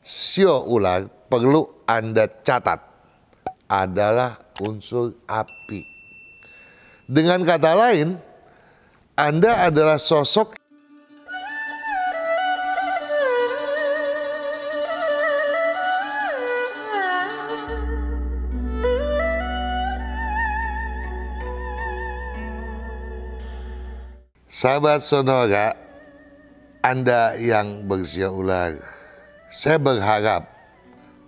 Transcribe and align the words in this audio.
sio 0.00 0.64
ular 0.64 1.04
perlu 1.28 1.84
Anda 1.84 2.26
catat 2.28 2.80
adalah 3.68 4.40
unsur 4.64 5.14
api. 5.28 5.84
Dengan 7.06 7.44
kata 7.44 7.72
lain, 7.76 8.16
Anda 9.14 9.68
adalah 9.68 10.00
sosok 10.00 10.58
Sahabat 24.50 25.00
Sonora, 25.00 25.72
Anda 26.84 27.32
yang 27.40 27.88
bersio 27.88 28.34
ular, 28.44 28.76
saya 29.50 29.82
berharap 29.82 30.46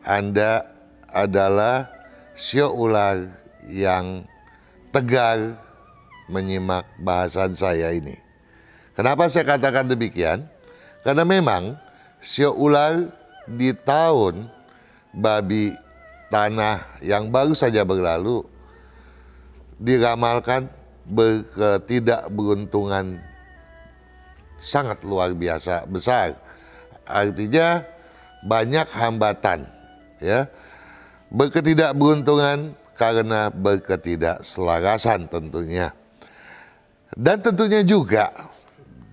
Anda 0.07 0.63
adalah 1.11 1.91
sio 2.39 2.71
ular 2.71 3.19
yang 3.67 4.23
tegar 4.95 5.59
menyimak 6.31 6.87
bahasan 7.03 7.59
saya 7.59 7.91
ini. 7.93 8.15
Kenapa 8.95 9.27
saya 9.27 9.43
katakan 9.45 9.91
demikian? 9.91 10.47
Karena 11.03 11.27
memang 11.27 11.75
sio 12.23 12.55
ular 12.55 13.11
di 13.51 13.75
tahun 13.75 14.47
babi 15.11 15.75
tanah 16.31 17.03
yang 17.03 17.27
baru 17.29 17.53
saja 17.59 17.83
berlalu 17.83 18.47
diramalkan 19.83 20.71
berketidakberuntungan 21.11 23.19
sangat 24.55 25.03
luar 25.03 25.35
biasa 25.35 25.91
besar. 25.91 26.39
Artinya 27.03 27.83
banyak 28.45 28.87
hambatan 28.93 29.67
ya. 30.19 30.47
Berketidakberuntungan 31.33 32.77
karena 32.93 33.49
berketidakselarasan 33.49 35.33
tentunya. 35.33 35.97
Dan 37.17 37.41
tentunya 37.41 37.81
juga 37.81 38.29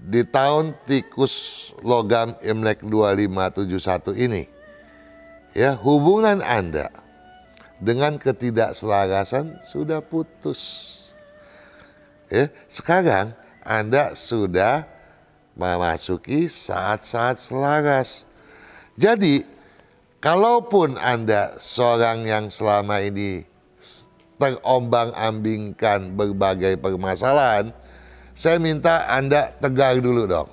di 0.03 0.27
tahun 0.27 0.75
tikus 0.83 1.69
logam 1.83 2.35
Imlek 2.43 2.83
2571 2.83 4.25
ini 4.25 4.43
ya 5.51 5.75
hubungan 5.75 6.39
Anda 6.39 6.87
dengan 7.79 8.15
ketidakselarasan 8.15 9.63
sudah 9.63 9.99
putus 9.99 10.95
Ya, 12.29 12.45
sekarang 12.69 13.33
Anda 13.65 14.13
sudah 14.13 14.85
memasuki 15.57 16.45
saat-saat 16.45 17.41
selaras. 17.41 18.28
Jadi, 18.99 19.47
kalaupun 20.19 20.99
Anda 20.99 21.55
seorang 21.55 22.27
yang 22.27 22.51
selama 22.51 22.99
ini 22.99 23.47
terombang-ambingkan 24.35 26.19
berbagai 26.19 26.75
permasalahan, 26.83 27.71
saya 28.35 28.59
minta 28.59 29.07
Anda 29.07 29.55
tegar 29.55 30.03
dulu 30.03 30.27
dong. 30.27 30.51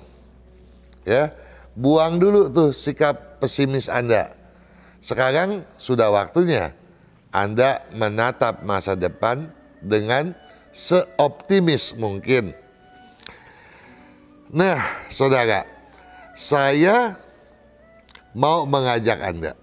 Ya, 1.03 1.35
buang 1.75 2.23
dulu 2.23 2.47
tuh 2.47 2.71
sikap 2.71 3.43
pesimis 3.43 3.91
Anda. 3.91 4.31
Sekarang 5.03 5.67
sudah 5.75 6.07
waktunya 6.07 6.71
Anda 7.35 7.83
menatap 7.91 8.63
masa 8.63 8.95
depan 8.95 9.51
dengan 9.83 10.31
seoptimis 10.71 11.99
mungkin. 11.99 12.55
Nah, 14.55 14.79
saudara, 15.11 15.67
saya 16.31 17.26
mau 18.37 18.69
mengajak 18.69 19.17
Anda. 19.25 19.57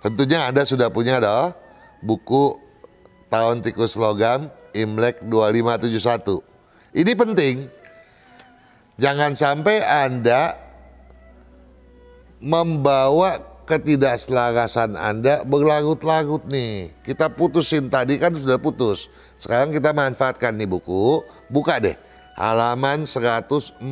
Tentunya 0.00 0.48
Anda 0.48 0.64
sudah 0.64 0.88
punya 0.88 1.20
dong 1.20 1.52
buku 2.00 2.56
Tahun 3.28 3.60
Tikus 3.60 4.00
Logam 4.00 4.48
Imlek 4.72 5.20
2571. 5.28 6.40
Ini 6.96 7.12
penting. 7.12 7.56
Jangan 8.96 9.36
sampai 9.36 9.84
Anda 9.84 10.56
membawa 12.40 13.38
ketidakselarasan 13.68 14.96
Anda 14.96 15.44
berlarut-larut 15.44 16.48
nih. 16.48 16.90
Kita 17.04 17.30
putusin 17.30 17.92
tadi 17.92 18.16
kan 18.16 18.32
sudah 18.34 18.58
putus. 18.58 19.12
Sekarang 19.38 19.70
kita 19.70 19.94
manfaatkan 19.94 20.56
nih 20.56 20.66
buku. 20.66 21.22
Buka 21.52 21.78
deh 21.78 21.94
halaman 22.40 23.04
147 23.04 23.84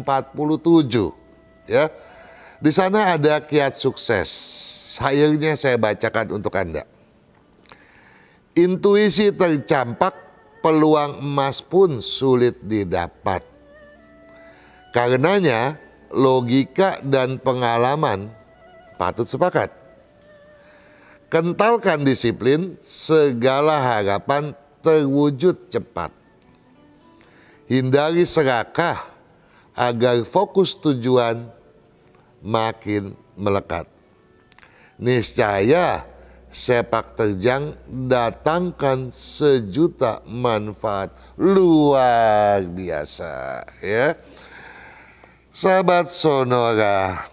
ya. 1.68 1.92
Di 2.58 2.74
sana 2.74 3.14
ada 3.14 3.38
kiat 3.38 3.78
sukses. 3.78 4.26
Sayangnya 4.98 5.54
saya 5.54 5.78
bacakan 5.78 6.34
untuk 6.34 6.50
Anda. 6.58 6.82
Intuisi 8.58 9.30
tercampak, 9.30 10.10
peluang 10.58 11.22
emas 11.22 11.62
pun 11.62 12.02
sulit 12.02 12.58
didapat. 12.58 13.46
Karenanya 14.90 15.78
logika 16.10 16.98
dan 16.98 17.38
pengalaman 17.38 18.26
patut 18.98 19.30
sepakat. 19.30 19.70
Kentalkan 21.30 22.02
disiplin, 22.02 22.74
segala 22.82 23.78
harapan 23.78 24.50
terwujud 24.82 25.70
cepat. 25.70 26.10
Hindari 27.70 28.24
serakah 28.26 29.04
agar 29.76 30.24
fokus 30.24 30.74
tujuan 30.74 31.57
makin 32.42 33.14
melekat. 33.38 33.86
Niscaya 34.98 36.02
sepak 36.48 37.14
terjang 37.14 37.76
datangkan 37.86 39.12
sejuta 39.12 40.24
manfaat 40.26 41.12
luar 41.36 42.64
biasa 42.64 43.62
ya. 43.84 44.16
Sahabat 45.52 46.06
Sonora, 46.10 47.26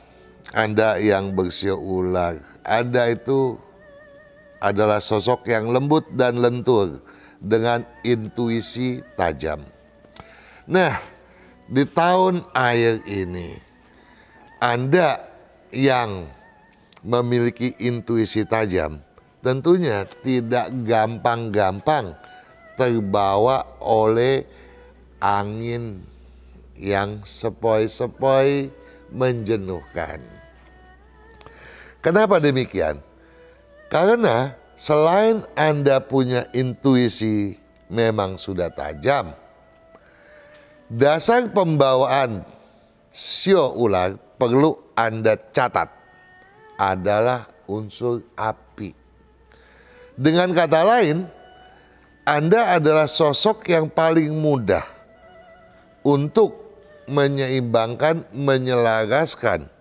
anda 0.55 0.95
yang 0.97 1.35
bersio 1.35 1.75
ular, 1.75 2.39
Anda 2.63 3.11
itu 3.11 3.59
adalah 4.63 5.03
sosok 5.03 5.45
yang 5.51 5.67
lembut 5.67 6.07
dan 6.15 6.39
lentur 6.39 7.03
dengan 7.43 7.83
intuisi 8.07 9.03
tajam. 9.19 9.61
Nah, 10.65 10.95
di 11.67 11.83
tahun 11.85 12.41
air 12.55 13.03
ini, 13.03 13.64
Anda 14.65 15.21
yang 15.69 16.25
memiliki 17.05 17.77
intuisi 17.77 18.41
tajam 18.49 18.97
tentunya 19.45 20.09
tidak 20.25 20.73
gampang-gampang 20.89 22.17
terbawa 22.73 23.61
oleh 23.77 24.41
angin 25.21 26.01
yang 26.81 27.21
sepoi-sepoi 27.21 28.73
menjenuhkan. 29.13 30.17
Kenapa 32.01 32.41
demikian? 32.41 32.97
Karena 33.85 34.57
selain 34.73 35.45
Anda 35.53 36.01
punya 36.01 36.49
intuisi 36.57 37.53
memang 37.85 38.41
sudah 38.41 38.73
tajam, 38.73 39.29
dasar 40.89 41.53
pembawaan 41.53 42.54
sio 43.15 43.71
ular 43.79 44.19
perlu 44.35 44.75
Anda 44.91 45.39
catat 45.39 45.87
adalah 46.75 47.47
unsur 47.71 48.19
api. 48.35 48.91
Dengan 50.19 50.51
kata 50.51 50.83
lain, 50.83 51.23
Anda 52.27 52.75
adalah 52.75 53.07
sosok 53.07 53.71
yang 53.71 53.87
paling 53.87 54.35
mudah 54.35 54.83
untuk 56.03 56.59
menyeimbangkan, 57.07 58.27
menyelaraskan 58.35 59.71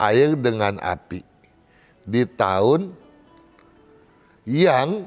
air 0.00 0.32
dengan 0.40 0.80
api 0.80 1.20
di 2.08 2.24
tahun 2.24 2.96
yang 4.48 5.04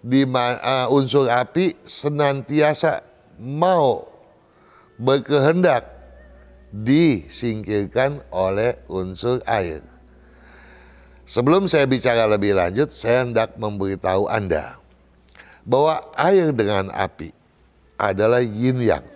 di 0.00 0.24
uh, 0.24 0.86
unsur 0.88 1.26
api 1.28 1.76
senantiasa 1.84 3.02
mau 3.36 4.08
berkehendak 4.96 5.99
disingkirkan 6.70 8.22
oleh 8.30 8.78
unsur 8.86 9.42
air. 9.46 9.82
Sebelum 11.26 11.70
saya 11.70 11.86
bicara 11.86 12.26
lebih 12.26 12.58
lanjut, 12.58 12.90
saya 12.90 13.22
hendak 13.22 13.54
memberitahu 13.54 14.26
Anda 14.26 14.78
bahwa 15.62 16.02
air 16.18 16.50
dengan 16.50 16.90
api 16.90 17.30
adalah 17.94 18.42
yin 18.42 18.82
yang. 18.82 19.06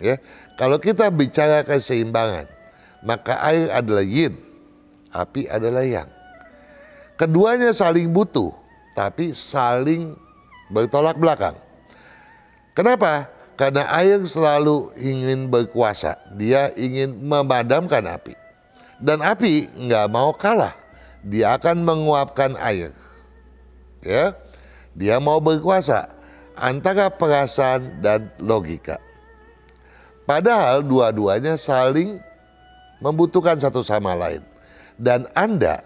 Ya, 0.00 0.16
kalau 0.56 0.80
kita 0.80 1.12
bicara 1.12 1.60
keseimbangan, 1.60 2.48
maka 3.04 3.36
air 3.44 3.68
adalah 3.68 4.00
yin, 4.00 4.32
api 5.12 5.44
adalah 5.44 5.84
yang. 5.84 6.08
Keduanya 7.20 7.76
saling 7.76 8.08
butuh, 8.08 8.48
tapi 8.96 9.36
saling 9.36 10.16
bertolak 10.72 11.20
belakang. 11.20 11.52
Kenapa? 12.72 13.28
Karena 13.60 13.84
air 13.92 14.24
selalu 14.24 14.88
ingin 14.96 15.52
berkuasa. 15.52 16.16
Dia 16.32 16.72
ingin 16.80 17.12
memadamkan 17.20 18.00
api. 18.08 18.32
Dan 18.96 19.20
api 19.20 19.68
nggak 19.76 20.08
mau 20.08 20.32
kalah. 20.32 20.72
dia 21.20 21.52
akan 21.60 21.84
menguapkan 21.84 22.56
air. 22.56 22.88
Ya. 24.00 24.32
Dia 24.96 25.20
mau 25.20 25.36
berkuasa 25.44 26.08
antara 26.56 27.12
perasaan 27.12 28.00
dan 28.00 28.32
logika. 28.40 28.96
Padahal 30.24 30.80
dua-duanya 30.80 31.60
saling 31.60 32.16
membutuhkan 33.04 33.60
satu 33.60 33.84
sama 33.84 34.16
lain. 34.16 34.40
Dan 34.96 35.28
Anda 35.36 35.84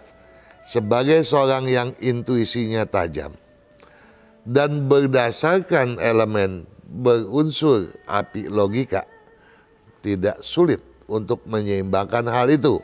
sebagai 0.63 1.27
seorang 1.27 1.67
yang 1.67 1.91
intuisinya 1.99 2.87
tajam 2.87 3.35
dan 4.47 4.87
berdasarkan 4.87 5.99
elemen 5.99 6.63
berunsur 6.85 7.89
api 8.05 8.45
logika 8.47 9.01
tidak 10.05 10.37
sulit 10.45 10.79
untuk 11.09 11.41
menyeimbangkan 11.49 12.29
hal 12.29 12.49
itu. 12.49 12.77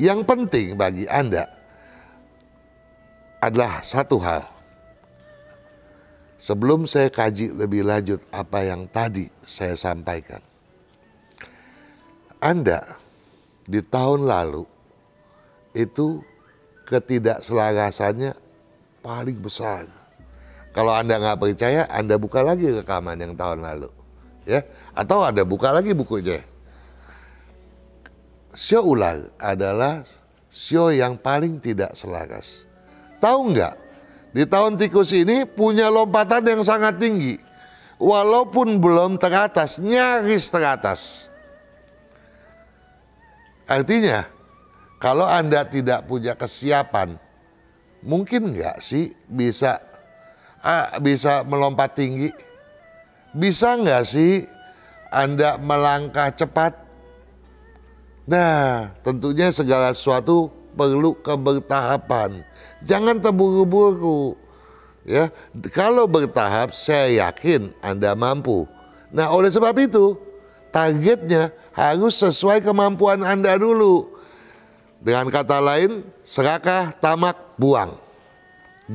Yang 0.00 0.24
penting 0.24 0.66
bagi 0.80 1.04
Anda 1.10 1.44
adalah 3.44 3.84
satu 3.84 4.16
hal. 4.22 4.44
Sebelum 6.38 6.86
saya 6.86 7.10
kaji 7.10 7.50
lebih 7.50 7.82
lanjut 7.82 8.22
apa 8.30 8.62
yang 8.62 8.86
tadi 8.86 9.26
saya 9.42 9.74
sampaikan. 9.74 10.38
Anda 12.38 12.86
di 13.66 13.82
tahun 13.82 14.30
lalu 14.30 14.62
itu 15.74 16.22
ketidakselarasannya 16.86 18.32
paling 19.02 19.38
besar. 19.42 19.90
Kalau 20.78 20.94
Anda 20.94 21.18
nggak 21.18 21.42
percaya, 21.42 21.90
Anda 21.90 22.22
buka 22.22 22.38
lagi 22.38 22.70
rekaman 22.70 23.18
yang 23.18 23.34
tahun 23.34 23.66
lalu. 23.66 23.90
ya 24.46 24.62
Atau 24.94 25.26
Anda 25.26 25.42
buka 25.42 25.74
lagi 25.74 25.90
bukunya. 25.90 26.38
Sio 28.54 28.86
ular 28.86 29.26
adalah 29.42 30.06
sio 30.46 30.94
yang 30.94 31.18
paling 31.18 31.58
tidak 31.58 31.98
selaras. 31.98 32.62
Tahu 33.18 33.58
nggak? 33.58 33.74
Di 34.30 34.46
tahun 34.46 34.78
tikus 34.78 35.10
ini 35.18 35.42
punya 35.50 35.90
lompatan 35.90 36.46
yang 36.46 36.62
sangat 36.62 37.02
tinggi. 37.02 37.42
Walaupun 37.98 38.78
belum 38.78 39.18
teratas, 39.18 39.82
nyaris 39.82 40.46
teratas. 40.46 41.26
Artinya, 43.66 44.22
kalau 45.02 45.26
Anda 45.26 45.66
tidak 45.66 46.06
punya 46.06 46.38
kesiapan, 46.38 47.18
mungkin 48.06 48.54
nggak 48.54 48.78
sih 48.78 49.10
bisa 49.26 49.87
ah, 50.62 50.96
bisa 50.98 51.42
melompat 51.46 51.94
tinggi? 51.94 52.30
Bisa 53.34 53.76
nggak 53.76 54.04
sih 54.08 54.46
Anda 55.12 55.56
melangkah 55.60 56.32
cepat? 56.32 56.74
Nah, 58.28 58.92
tentunya 59.00 59.48
segala 59.48 59.88
sesuatu 59.96 60.52
perlu 60.76 61.16
kebertahapan. 61.24 62.44
Jangan 62.84 63.18
terburu-buru. 63.18 64.36
Ya, 65.08 65.32
kalau 65.72 66.04
bertahap 66.04 66.76
saya 66.76 67.28
yakin 67.28 67.72
Anda 67.80 68.12
mampu. 68.12 68.68
Nah, 69.08 69.32
oleh 69.32 69.48
sebab 69.48 69.72
itu 69.80 70.20
targetnya 70.68 71.48
harus 71.72 72.20
sesuai 72.20 72.60
kemampuan 72.60 73.24
Anda 73.24 73.56
dulu. 73.56 74.12
Dengan 75.00 75.32
kata 75.32 75.64
lain, 75.64 76.04
serakah, 76.20 76.92
tamak, 77.00 77.56
buang. 77.56 77.96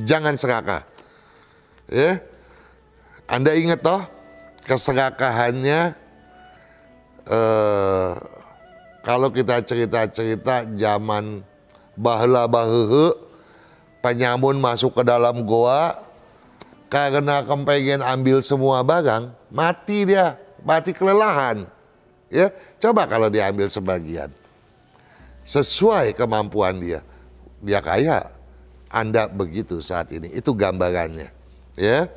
Jangan 0.06 0.38
serakah. 0.38 0.93
Ya. 1.94 2.18
Anda 3.30 3.54
ingat 3.54 3.86
toh 3.86 4.02
keserakahannya 4.66 5.94
eh, 7.30 8.12
kalau 9.06 9.30
kita 9.30 9.62
cerita-cerita 9.62 10.66
zaman 10.74 11.46
bahla 11.94 12.50
bahehe 12.50 13.14
penyamun 14.02 14.58
masuk 14.58 14.98
ke 14.98 15.02
dalam 15.06 15.46
goa 15.46 15.94
karena 16.90 17.46
kepengen 17.46 18.02
ambil 18.02 18.42
semua 18.42 18.82
barang 18.82 19.30
mati 19.54 20.10
dia 20.10 20.34
mati 20.66 20.90
kelelahan. 20.90 21.62
Ya 22.26 22.50
coba 22.82 23.06
kalau 23.06 23.30
dia 23.30 23.46
ambil 23.46 23.70
sebagian. 23.70 24.34
Sesuai 25.46 26.10
kemampuan 26.18 26.82
dia. 26.82 27.06
Dia 27.62 27.78
kaya. 27.78 28.34
Anda 28.90 29.30
begitu 29.30 29.78
saat 29.78 30.10
ini. 30.10 30.34
Itu 30.34 30.54
gambarannya 30.58 31.43
ya 31.74 32.10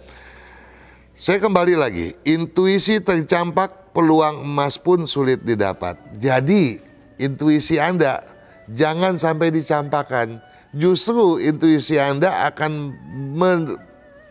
saya 1.17 1.41
kembali 1.41 1.75
lagi 1.77 2.07
intuisi 2.25 3.01
tercampak 3.01 3.93
peluang 3.93 4.45
emas 4.45 4.77
pun 4.77 5.09
sulit 5.09 5.41
didapat 5.41 5.97
jadi 6.17 6.81
intuisi 7.17 7.81
anda 7.81 8.21
jangan 8.69 9.17
sampai 9.17 9.49
dicampakkan 9.49 10.41
justru 10.75 11.39
intuisi 11.39 11.95
Anda 11.95 12.51
akan 12.51 12.93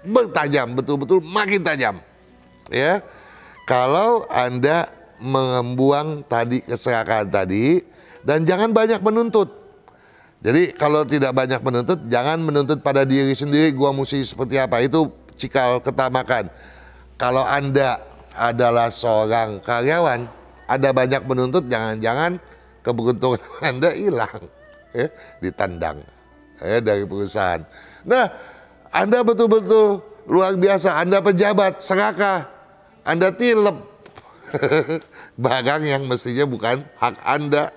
bertajam 0.06 0.78
betul-betul 0.78 1.18
makin 1.24 1.66
tajam. 1.66 1.98
Ya. 2.70 3.00
Kalau 3.66 4.26
Anda 4.30 4.86
membuang 5.18 6.22
tadi 6.28 6.62
keserakahan 6.62 7.28
tadi 7.32 7.82
dan 8.22 8.46
jangan 8.46 8.70
banyak 8.70 9.02
menuntut. 9.02 9.65
Jadi 10.44 10.76
kalau 10.76 11.02
tidak 11.02 11.32
banyak 11.32 11.60
menuntut, 11.64 11.98
jangan 12.06 12.38
menuntut 12.38 12.78
pada 12.84 13.02
diri 13.08 13.32
sendiri 13.32 13.72
gua 13.72 13.90
mesti 13.90 14.22
seperti 14.22 14.60
apa. 14.60 14.84
Itu 14.84 15.10
cikal 15.36 15.80
ketamakan. 15.80 16.52
Kalau 17.16 17.44
Anda 17.44 18.00
adalah 18.36 18.92
seorang 18.92 19.64
karyawan, 19.64 20.28
ada 20.68 20.88
banyak 20.92 21.22
menuntut, 21.24 21.64
jangan-jangan 21.72 22.36
keberuntungan 22.84 23.40
Anda 23.72 23.90
hilang, 23.96 24.44
ya, 24.92 25.08
ditandang 25.40 26.04
eh, 26.60 26.80
dari 26.84 27.08
perusahaan. 27.08 27.64
Nah, 28.04 28.28
Anda 28.92 29.24
betul-betul 29.24 30.04
luar 30.28 30.54
biasa. 30.58 31.00
Anda 31.00 31.22
pejabat, 31.22 31.80
serakah, 31.80 32.46
Anda 33.06 33.32
tilep. 33.32 33.96
Barang 35.42 35.82
yang 35.82 36.06
mestinya 36.06 36.46
bukan 36.46 36.86
hak 37.00 37.16
Anda. 37.26 37.74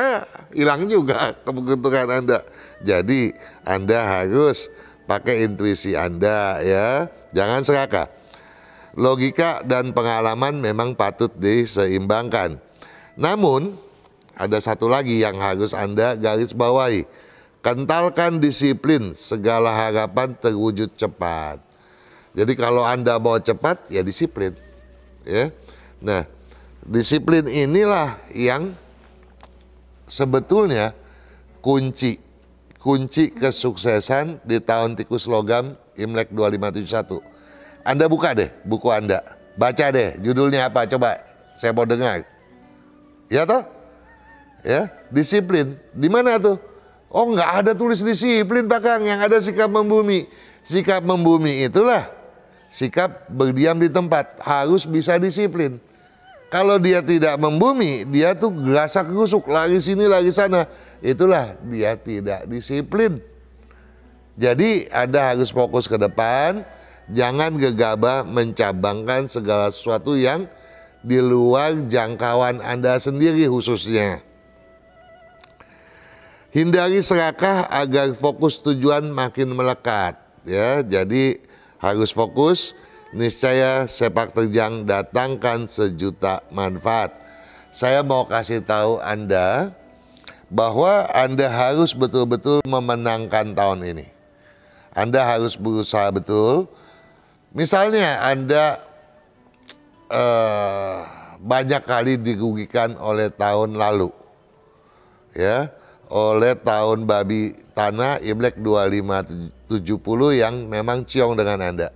Hilang 0.58 0.88
juga 0.88 1.36
keberuntungan 1.44 2.08
Anda. 2.24 2.40
Jadi, 2.80 3.34
Anda 3.64 3.98
harus 4.20 4.72
pakai 5.04 5.46
intuisi 5.46 5.94
Anda 5.94 6.60
ya. 6.64 6.88
Jangan 7.30 7.60
serakah. 7.62 8.08
Logika 8.98 9.62
dan 9.62 9.94
pengalaman 9.94 10.58
memang 10.58 10.98
patut 10.98 11.30
diseimbangkan. 11.38 12.58
Namun, 13.14 13.78
ada 14.34 14.58
satu 14.58 14.90
lagi 14.90 15.22
yang 15.22 15.38
harus 15.38 15.70
Anda 15.76 16.18
garis 16.18 16.50
bawahi 16.50 17.06
Kentalkan 17.60 18.40
disiplin, 18.40 19.12
segala 19.12 19.68
harapan 19.68 20.32
terwujud 20.32 20.96
cepat. 20.96 21.60
Jadi 22.32 22.56
kalau 22.56 22.80
Anda 22.80 23.20
mau 23.20 23.36
cepat, 23.36 23.84
ya 23.92 24.00
disiplin. 24.00 24.56
Ya. 25.28 25.52
Nah, 26.00 26.24
disiplin 26.88 27.44
inilah 27.44 28.16
yang 28.32 28.72
sebetulnya 30.10 30.92
kunci 31.62 32.18
kunci 32.82 33.30
kesuksesan 33.30 34.42
di 34.42 34.58
tahun 34.58 34.98
tikus 34.98 35.30
logam 35.30 35.78
Imlek 35.94 36.34
2571. 36.34 37.22
Anda 37.86 38.10
buka 38.10 38.34
deh 38.34 38.50
buku 38.66 38.90
Anda. 38.90 39.22
Baca 39.54 39.86
deh 39.94 40.18
judulnya 40.20 40.66
apa 40.66 40.84
coba 40.90 41.22
saya 41.56 41.70
mau 41.70 41.86
dengar. 41.86 42.26
Ya 43.30 43.46
toh? 43.46 43.62
Ya, 44.60 44.92
disiplin. 45.08 45.78
Di 45.94 46.08
mana 46.10 46.36
tuh? 46.36 46.60
Oh 47.10 47.26
nggak 47.30 47.50
ada 47.64 47.72
tulis 47.74 48.06
disiplin 48.06 48.70
Pak 48.70 48.80
Kang, 48.80 49.02
yang 49.02 49.18
ada 49.18 49.42
sikap 49.42 49.66
membumi. 49.66 50.30
Sikap 50.62 51.02
membumi 51.02 51.66
itulah 51.66 52.06
sikap 52.70 53.26
berdiam 53.26 53.74
di 53.74 53.90
tempat, 53.90 54.38
harus 54.40 54.86
bisa 54.86 55.18
disiplin. 55.18 55.82
Kalau 56.50 56.82
dia 56.82 56.98
tidak 56.98 57.38
membumi, 57.38 58.02
dia 58.10 58.34
tuh 58.34 58.50
gerasak 58.50 59.06
gerusuk, 59.06 59.46
lari 59.46 59.78
sini, 59.78 60.10
lari 60.10 60.34
sana. 60.34 60.66
Itulah 60.98 61.54
dia 61.70 61.94
tidak 61.94 62.42
disiplin. 62.50 63.22
Jadi 64.34 64.90
Anda 64.90 65.30
harus 65.30 65.54
fokus 65.54 65.86
ke 65.86 65.94
depan, 65.94 66.66
jangan 67.14 67.54
gegabah 67.54 68.26
mencabangkan 68.26 69.30
segala 69.30 69.70
sesuatu 69.70 70.18
yang 70.18 70.50
di 71.06 71.22
luar 71.22 71.86
jangkauan 71.86 72.58
Anda 72.58 72.98
sendiri 72.98 73.46
khususnya. 73.46 74.18
Hindari 76.50 76.98
serakah 76.98 77.70
agar 77.70 78.10
fokus 78.18 78.58
tujuan 78.58 79.06
makin 79.14 79.54
melekat 79.54 80.18
ya. 80.42 80.82
Jadi 80.82 81.38
harus 81.78 82.10
fokus 82.10 82.74
niscaya 83.10 83.86
sepak 83.86 84.34
terjang 84.34 84.86
datangkan 84.86 85.66
sejuta 85.66 86.42
manfaat. 86.50 87.14
Saya 87.70 88.02
mau 88.02 88.26
kasih 88.26 88.62
tahu 88.62 88.98
Anda 88.98 89.70
bahwa 90.50 91.06
Anda 91.14 91.46
harus 91.46 91.94
betul-betul 91.94 92.66
memenangkan 92.66 93.54
tahun 93.54 93.86
ini. 93.86 94.06
Anda 94.90 95.22
harus 95.22 95.54
berusaha 95.54 96.10
betul. 96.10 96.66
Misalnya 97.54 98.26
Anda 98.26 98.82
uh, 100.10 101.06
banyak 101.38 101.82
kali 101.86 102.18
dirugikan 102.18 102.98
oleh 102.98 103.30
tahun 103.30 103.78
lalu. 103.78 104.10
Ya 105.30 105.70
oleh 106.10 106.58
tahun 106.58 107.06
babi 107.06 107.54
tanah 107.70 108.18
Imlek 108.26 108.58
2570 108.58 110.42
yang 110.42 110.66
memang 110.66 111.06
ciong 111.06 111.38
dengan 111.38 111.62
Anda. 111.62 111.88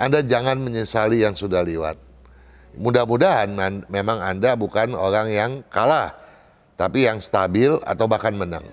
Anda 0.00 0.24
jangan 0.24 0.56
menyesali 0.56 1.20
yang 1.20 1.36
sudah 1.36 1.60
lewat. 1.60 2.00
Mudah-mudahan 2.80 3.52
memang 3.92 4.18
Anda 4.24 4.56
bukan 4.56 4.96
orang 4.96 5.28
yang 5.28 5.50
kalah, 5.68 6.16
tapi 6.80 7.04
yang 7.04 7.20
stabil 7.20 7.68
atau 7.84 8.08
bahkan 8.08 8.32
menang. 8.32 8.64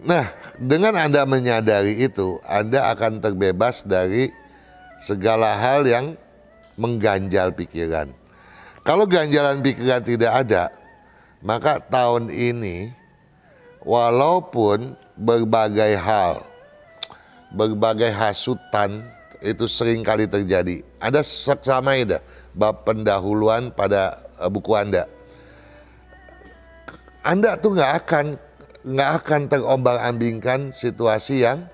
Nah, 0.00 0.26
dengan 0.58 0.98
Anda 0.98 1.22
menyadari 1.22 2.02
itu, 2.02 2.42
Anda 2.48 2.90
akan 2.90 3.22
terbebas 3.22 3.86
dari 3.86 4.32
segala 4.98 5.54
hal 5.54 5.86
yang 5.86 6.18
mengganjal 6.74 7.54
pikiran. 7.54 8.10
Kalau 8.82 9.04
ganjalan 9.04 9.60
pikiran 9.60 10.02
tidak 10.02 10.32
ada, 10.34 10.72
maka 11.44 11.78
tahun 11.78 12.32
ini 12.32 12.90
walaupun 13.84 14.96
berbagai 15.20 16.00
hal, 16.00 16.42
berbagai 17.54 18.10
hasutan 18.14 19.04
itu 19.40 19.64
sering 19.66 20.04
kali 20.04 20.28
terjadi. 20.28 20.84
Ada 21.00 21.24
seksama 21.24 21.96
itu 21.96 22.20
bab 22.54 22.84
pendahuluan 22.84 23.72
pada 23.72 24.20
eh, 24.38 24.50
buku 24.50 24.72
Anda. 24.76 25.08
Anda 27.20 27.56
tuh 27.60 27.76
nggak 27.76 27.92
akan 28.04 28.26
nggak 28.80 29.10
akan 29.20 29.40
terombang-ambingkan 29.52 30.72
situasi 30.72 31.44
yang 31.44 31.68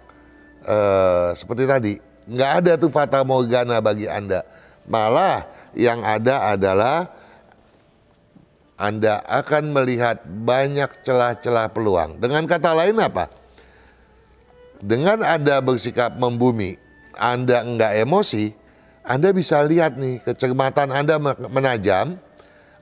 uh, 0.66 1.30
seperti 1.38 1.64
tadi. 1.70 1.94
Nggak 2.26 2.50
ada 2.50 2.72
tuh 2.74 2.90
fata 2.90 3.22
morgana 3.22 3.78
bagi 3.78 4.10
Anda. 4.10 4.42
Malah 4.90 5.46
yang 5.78 6.02
ada 6.02 6.50
adalah 6.50 7.06
anda 8.76 9.24
akan 9.24 9.72
melihat 9.72 10.20
banyak 10.28 11.00
celah-celah 11.00 11.72
peluang. 11.72 12.20
Dengan 12.20 12.44
kata 12.44 12.76
lain 12.76 13.00
apa? 13.00 13.32
Dengan 14.82 15.24
Anda 15.24 15.64
bersikap 15.64 16.20
membumi, 16.20 16.76
Anda 17.16 17.64
enggak 17.64 17.96
emosi, 18.04 18.52
Anda 19.06 19.32
bisa 19.32 19.64
lihat 19.64 19.96
nih 19.96 20.20
kecermatan 20.20 20.92
Anda 20.92 21.16
menajam, 21.48 22.20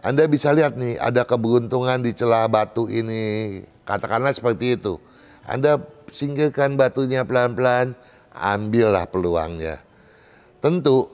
Anda 0.03 0.25
bisa 0.27 0.51
lihat 0.51 0.75
nih 0.75 0.99
ada 0.99 1.23
keberuntungan 1.23 2.03
di 2.03 2.17
celah 2.17 2.51
batu 2.51 2.91
ini, 2.91 3.63
katakanlah 3.87 4.35
seperti 4.35 4.81
itu. 4.81 4.99
Anda 5.45 5.79
singkirkan 6.11 6.75
batunya 6.75 7.23
pelan-pelan, 7.23 7.95
ambillah 8.35 9.07
peluangnya. 9.07 9.79
Tentu 10.59 11.07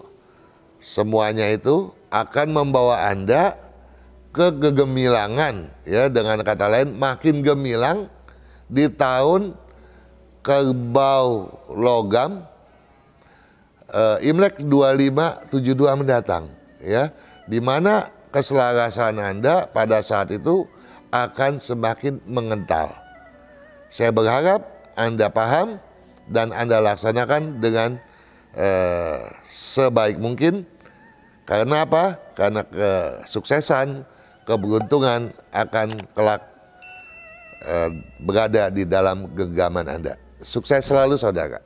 semuanya 0.81 1.51
itu 1.51 1.93
akan 2.09 2.57
membawa 2.57 3.11
Anda 3.11 3.59
kegemilangan 4.31 5.75
ya 5.85 6.07
dengan 6.07 6.41
kata 6.47 6.71
lain 6.71 6.95
makin 6.95 7.43
gemilang 7.43 8.07
di 8.71 8.87
tahun 8.87 9.59
kerbau 10.41 11.53
logam 11.69 12.45
uh, 13.93 14.17
Imlek 14.25 14.61
2572 14.63 16.01
mendatang 16.01 16.49
ya 16.81 17.13
di 17.51 17.59
mana 17.59 18.09
keselarasan 18.31 19.19
Anda 19.19 19.67
pada 19.69 20.01
saat 20.01 20.31
itu 20.31 20.65
akan 21.11 21.59
semakin 21.59 22.23
mengental. 22.23 22.95
Saya 23.91 24.15
berharap 24.15 24.63
Anda 24.95 25.27
paham 25.27 25.83
dan 26.31 26.55
Anda 26.55 26.79
laksanakan 26.79 27.59
dengan 27.59 27.99
uh, 28.55 29.19
sebaik 29.51 30.23
mungkin. 30.23 30.63
Karena 31.43 31.83
apa? 31.83 32.15
Karena 32.39 32.63
kesuksesan 32.63 34.07
keberuntungan 34.47 35.35
akan 35.55 35.89
kelak 36.15 36.43
eh, 37.67 37.91
berada 38.23 38.71
di 38.71 38.87
dalam 38.87 39.27
genggaman 39.35 39.87
Anda. 39.87 40.15
Sukses 40.43 40.85
selalu 40.85 41.19
saudara. 41.19 41.61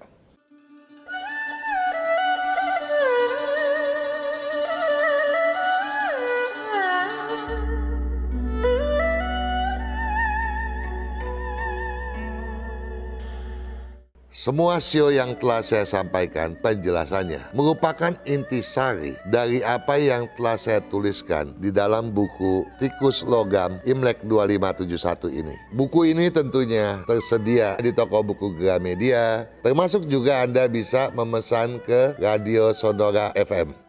Semua 14.45 14.77
sio 14.77 15.09
yang 15.09 15.33
telah 15.41 15.65
saya 15.65 15.89
sampaikan 15.89 16.53
penjelasannya 16.61 17.57
merupakan 17.57 18.13
intisari 18.29 19.17
dari 19.33 19.65
apa 19.65 19.97
yang 19.97 20.29
telah 20.37 20.61
saya 20.61 20.85
tuliskan 20.85 21.57
di 21.57 21.73
dalam 21.73 22.13
buku 22.13 22.69
Tikus 22.77 23.25
Logam 23.25 23.81
Imlek 23.89 24.21
2571 24.29 25.41
ini. 25.41 25.57
Buku 25.73 26.13
ini 26.13 26.29
tentunya 26.29 27.01
tersedia 27.09 27.81
di 27.81 27.89
toko 27.97 28.21
buku 28.21 28.53
Gramedia, 28.61 29.49
termasuk 29.65 30.05
juga 30.13 30.45
Anda 30.45 30.69
bisa 30.69 31.09
memesan 31.17 31.81
ke 31.81 32.13
Radio 32.21 32.77
Sonora 32.77 33.33
FM. 33.33 33.84